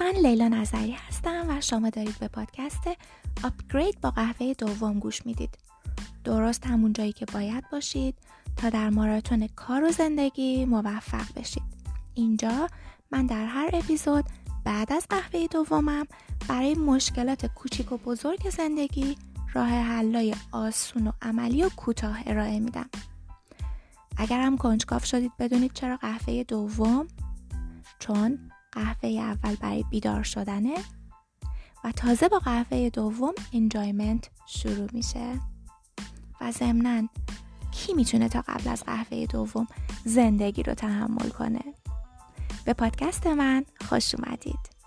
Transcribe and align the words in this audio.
من 0.00 0.12
لیلا 0.22 0.48
نظری 0.48 0.92
هستم 0.92 1.46
و 1.48 1.60
شما 1.60 1.90
دارید 1.90 2.18
به 2.18 2.28
پادکست 2.28 2.88
آپگرید 3.44 4.00
با 4.00 4.10
قهوه 4.10 4.54
دوم 4.58 4.98
گوش 4.98 5.26
می‌دید. 5.26 5.58
درست 6.24 6.66
همون 6.66 6.92
جایی 6.92 7.12
که 7.12 7.26
باید 7.26 7.64
باشید 7.72 8.14
تا 8.56 8.70
در 8.70 8.90
ماراتون 8.90 9.46
کار 9.46 9.84
و 9.84 9.90
زندگی 9.90 10.64
موفق 10.64 11.26
بشید. 11.36 11.62
اینجا 12.14 12.68
من 13.10 13.26
در 13.26 13.46
هر 13.46 13.70
اپیزود 13.72 14.24
بعد 14.64 14.92
از 14.92 15.06
قهوه 15.10 15.46
دومم 15.46 16.06
برای 16.48 16.74
مشکلات 16.74 17.46
کوچیک 17.46 17.92
و 17.92 17.96
بزرگ 17.96 18.50
زندگی 18.50 19.16
راه 19.54 19.68
حلای 19.68 20.34
آسون 20.52 21.06
و 21.06 21.12
عملی 21.22 21.62
و 21.62 21.68
کوتاه 21.68 22.18
ارائه 22.26 22.60
میدم. 22.60 22.90
اگر 24.16 24.40
هم 24.40 24.56
کنجکاف 24.56 25.04
شدید 25.04 25.32
بدونید 25.38 25.72
چرا 25.72 25.96
قهوه 25.96 26.44
دوم 26.44 27.08
چون 27.98 28.50
قهوه 28.78 29.08
اول 29.08 29.56
برای 29.56 29.84
بیدار 29.90 30.22
شدنه 30.22 30.74
و 31.84 31.92
تازه 31.92 32.28
با 32.28 32.38
قهوه 32.38 32.90
دوم 32.90 33.34
انجایمنت 33.52 34.30
شروع 34.46 34.88
میشه. 34.92 35.40
و 36.40 36.52
ضمنا 36.52 37.08
کی 37.72 37.94
می‌تونه 37.94 38.28
تا 38.28 38.44
قبل 38.48 38.68
از 38.70 38.84
قهوه 38.84 39.26
دوم 39.26 39.66
زندگی 40.04 40.62
رو 40.62 40.74
تحمل 40.74 41.28
کنه؟ 41.28 41.64
به 42.64 42.72
پادکست 42.72 43.26
من 43.26 43.64
خوش 43.88 44.14
اومدید. 44.14 44.77